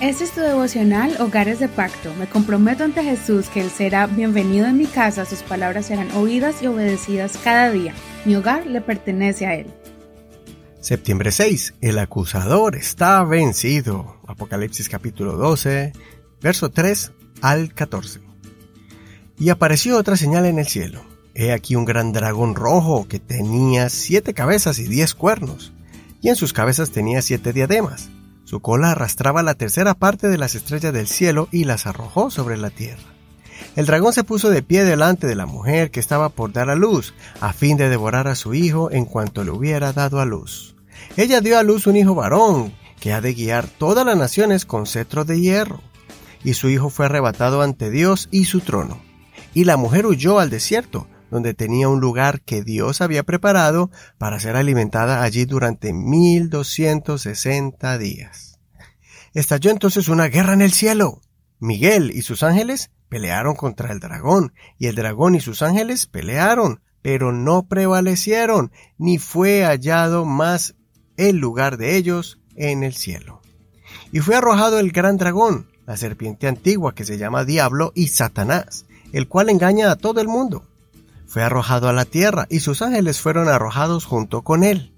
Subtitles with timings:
[0.00, 2.14] Este es tu devocional Hogares de Pacto.
[2.14, 6.62] Me comprometo ante Jesús que Él será bienvenido en mi casa, sus palabras serán oídas
[6.62, 7.92] y obedecidas cada día.
[8.24, 9.66] Mi hogar le pertenece a Él.
[10.80, 11.74] Septiembre 6.
[11.80, 14.20] El acusador está vencido.
[14.28, 15.92] Apocalipsis capítulo 12,
[16.40, 17.10] verso 3
[17.42, 18.20] al 14.
[19.36, 21.02] Y apareció otra señal en el cielo.
[21.34, 25.72] He aquí un gran dragón rojo que tenía siete cabezas y diez cuernos,
[26.20, 28.10] y en sus cabezas tenía siete diademas.
[28.48, 32.56] Su cola arrastraba la tercera parte de las estrellas del cielo y las arrojó sobre
[32.56, 33.02] la tierra.
[33.76, 36.74] El dragón se puso de pie delante de la mujer que estaba por dar a
[36.74, 40.76] luz, a fin de devorar a su hijo en cuanto le hubiera dado a luz.
[41.18, 44.86] Ella dio a luz un hijo varón, que ha de guiar todas las naciones con
[44.86, 45.82] cetro de hierro.
[46.42, 48.98] Y su hijo fue arrebatado ante Dios y su trono.
[49.52, 54.40] Y la mujer huyó al desierto, donde tenía un lugar que Dios había preparado para
[54.40, 58.58] ser alimentada allí durante mil doscientos sesenta días.
[59.34, 61.20] Estalló entonces una guerra en el cielo.
[61.60, 66.80] Miguel y sus ángeles pelearon contra el dragón, y el dragón y sus ángeles pelearon,
[67.02, 70.74] pero no prevalecieron, ni fue hallado más
[71.16, 73.40] el lugar de ellos en el cielo.
[74.12, 78.86] Y fue arrojado el gran dragón, la serpiente antigua que se llama Diablo y Satanás,
[79.12, 80.64] el cual engaña a todo el mundo
[81.28, 84.92] fue arrojado a la tierra y sus ángeles fueron arrojados junto con él.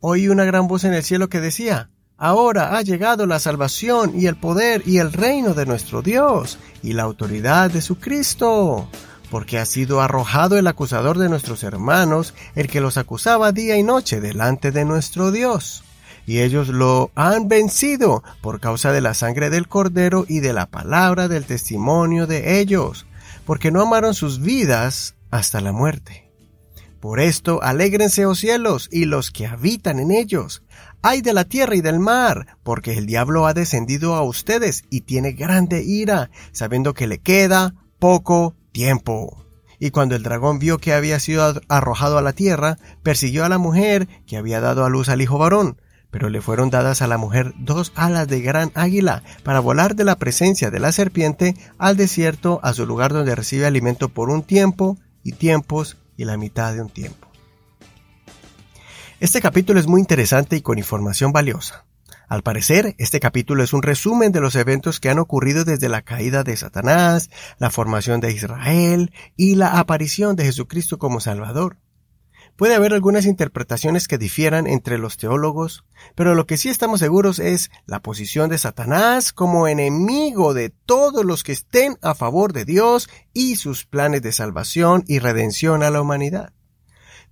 [0.00, 1.90] Oí una gran voz en el cielo que decía,
[2.24, 6.92] Ahora ha llegado la salvación y el poder y el reino de nuestro Dios y
[6.92, 8.88] la autoridad de su Cristo,
[9.28, 13.82] porque ha sido arrojado el acusador de nuestros hermanos, el que los acusaba día y
[13.82, 15.82] noche delante de nuestro Dios.
[16.24, 20.66] Y ellos lo han vencido por causa de la sangre del cordero y de la
[20.66, 23.04] palabra del testimonio de ellos,
[23.44, 26.30] porque no amaron sus vidas hasta la muerte.
[27.00, 30.62] Por esto, alégrense, oh cielos, y los que habitan en ellos.
[31.02, 35.00] Ay de la tierra y del mar, porque el diablo ha descendido a ustedes y
[35.00, 39.44] tiene grande ira, sabiendo que le queda poco tiempo.
[39.80, 43.58] Y cuando el dragón vio que había sido arrojado a la tierra, persiguió a la
[43.58, 45.80] mujer que había dado a luz al hijo varón.
[46.12, 50.04] Pero le fueron dadas a la mujer dos alas de gran águila para volar de
[50.04, 54.44] la presencia de la serpiente al desierto a su lugar donde recibe alimento por un
[54.44, 57.28] tiempo y tiempos y la mitad de un tiempo.
[59.20, 61.84] Este capítulo es muy interesante y con información valiosa.
[62.28, 66.02] Al parecer, este capítulo es un resumen de los eventos que han ocurrido desde la
[66.02, 71.76] caída de Satanás, la formación de Israel y la aparición de Jesucristo como Salvador.
[72.56, 77.38] Puede haber algunas interpretaciones que difieran entre los teólogos, pero lo que sí estamos seguros
[77.38, 82.64] es la posición de Satanás como enemigo de todos los que estén a favor de
[82.64, 86.52] Dios y sus planes de salvación y redención a la humanidad.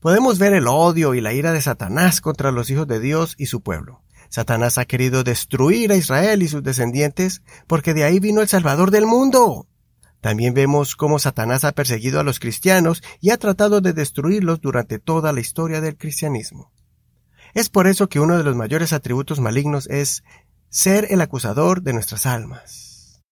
[0.00, 3.46] Podemos ver el odio y la ira de Satanás contra los hijos de Dios y
[3.46, 4.02] su pueblo.
[4.30, 8.90] Satanás ha querido destruir a Israel y sus descendientes porque de ahí vino el Salvador
[8.90, 9.66] del mundo.
[10.20, 14.98] También vemos cómo Satanás ha perseguido a los cristianos y ha tratado de destruirlos durante
[14.98, 16.72] toda la historia del cristianismo.
[17.54, 20.22] Es por eso que uno de los mayores atributos malignos es
[20.68, 23.22] ser el acusador de nuestras almas.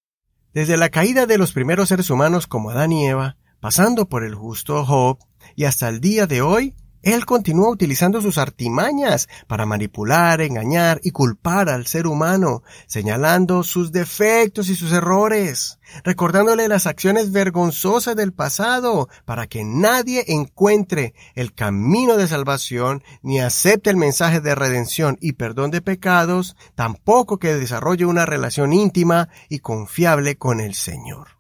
[0.55, 4.35] Desde la caída de los primeros seres humanos como Adán y Eva, pasando por el
[4.35, 5.19] justo Job,
[5.55, 6.75] y hasta el día de hoy,
[7.13, 13.93] él continúa utilizando sus artimañas para manipular, engañar y culpar al ser humano, señalando sus
[13.93, 21.55] defectos y sus errores, recordándole las acciones vergonzosas del pasado para que nadie encuentre el
[21.55, 27.55] camino de salvación ni acepte el mensaje de redención y perdón de pecados, tampoco que
[27.55, 31.39] desarrolle una relación íntima y confiable con el Señor.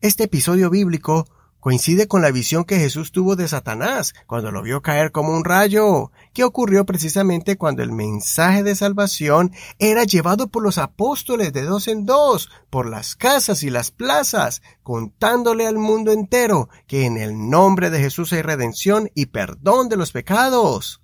[0.00, 1.26] Este episodio bíblico
[1.60, 5.44] coincide con la visión que Jesús tuvo de Satanás cuando lo vio caer como un
[5.44, 11.62] rayo, que ocurrió precisamente cuando el mensaje de salvación era llevado por los apóstoles de
[11.62, 17.16] dos en dos, por las casas y las plazas, contándole al mundo entero que en
[17.16, 21.00] el nombre de Jesús hay redención y perdón de los pecados.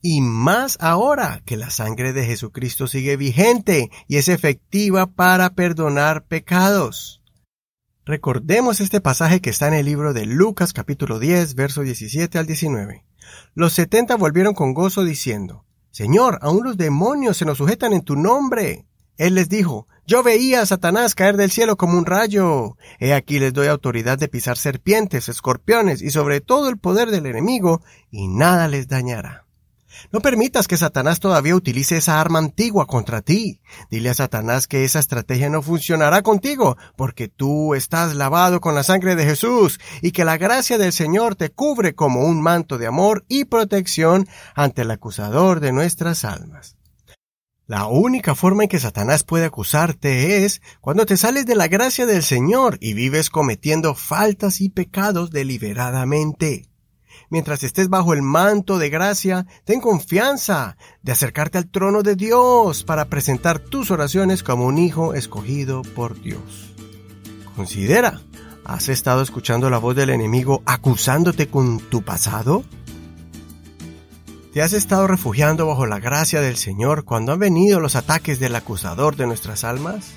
[0.00, 6.24] Y más ahora que la sangre de Jesucristo sigue vigente y es efectiva para perdonar
[6.24, 7.17] pecados.
[8.08, 12.46] Recordemos este pasaje que está en el libro de Lucas capítulo 10, verso 17 al
[12.46, 13.04] 19.
[13.54, 18.16] Los setenta volvieron con gozo diciendo, Señor, aún los demonios se nos sujetan en tu
[18.16, 18.86] nombre.
[19.18, 22.78] Él les dijo, Yo veía a Satanás caer del cielo como un rayo.
[22.98, 27.26] He aquí les doy autoridad de pisar serpientes, escorpiones y sobre todo el poder del
[27.26, 29.47] enemigo, y nada les dañará.
[30.12, 33.60] No permitas que Satanás todavía utilice esa arma antigua contra ti.
[33.90, 38.82] Dile a Satanás que esa estrategia no funcionará contigo, porque tú estás lavado con la
[38.82, 42.86] sangre de Jesús y que la gracia del Señor te cubre como un manto de
[42.86, 46.78] amor y protección ante el acusador de nuestras almas.
[47.68, 52.06] La única forma en que Satanás puede acusarte es cuando te sales de la gracia
[52.06, 56.70] del Señor y vives cometiendo faltas y pecados deliberadamente.
[57.30, 62.84] Mientras estés bajo el manto de gracia, ten confianza de acercarte al trono de Dios
[62.84, 66.74] para presentar tus oraciones como un hijo escogido por Dios.
[67.56, 68.20] Considera,
[68.64, 72.64] ¿has estado escuchando la voz del enemigo acusándote con tu pasado?
[74.52, 78.56] ¿Te has estado refugiando bajo la gracia del Señor cuando han venido los ataques del
[78.56, 80.14] acusador de nuestras almas?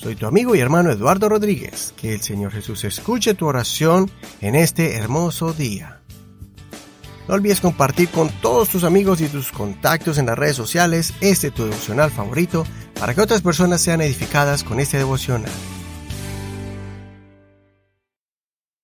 [0.00, 1.92] Soy tu amigo y hermano Eduardo Rodríguez.
[1.94, 4.10] Que el Señor Jesús escuche tu oración
[4.40, 6.00] en este hermoso día.
[7.28, 11.50] No olvides compartir con todos tus amigos y tus contactos en las redes sociales este
[11.50, 12.64] tu devocional favorito
[12.98, 15.52] para que otras personas sean edificadas con este devocional.